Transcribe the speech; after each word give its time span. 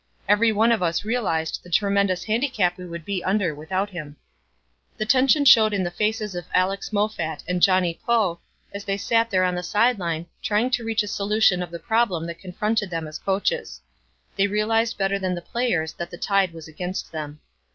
Every 0.27 0.51
one 0.51 0.71
of 0.71 0.81
us 0.81 1.05
realized 1.05 1.59
the 1.61 1.69
tremendous 1.69 2.23
handicap 2.23 2.75
we 2.75 2.87
would 2.87 3.05
be 3.05 3.23
under 3.23 3.53
without 3.53 3.91
him. 3.91 4.15
The 4.97 5.05
tension 5.05 5.45
showed 5.45 5.75
in 5.75 5.83
the 5.83 5.91
faces 5.91 6.33
of 6.33 6.47
Alex 6.55 6.91
Moffat 6.91 7.43
and 7.47 7.61
Johnny 7.61 7.99
Poe 8.03 8.39
as 8.73 8.83
they 8.83 8.97
sat 8.97 9.29
there 9.29 9.43
on 9.43 9.53
the 9.53 9.61
side 9.61 9.99
line, 9.99 10.25
trying 10.41 10.71
to 10.71 10.83
reach 10.83 11.03
a 11.03 11.07
solution 11.07 11.61
of 11.61 11.69
the 11.69 11.77
problem 11.77 12.25
that 12.25 12.39
confronted 12.39 12.89
them 12.89 13.07
as 13.07 13.19
coaches. 13.19 13.79
They 14.37 14.47
realized 14.47 14.97
better 14.97 15.19
than 15.19 15.35
the 15.35 15.39
players 15.43 15.93
that 15.93 16.09
the 16.09 16.17
tide 16.17 16.51
was 16.51 16.67
against 16.67 17.11
them. 17.11 17.39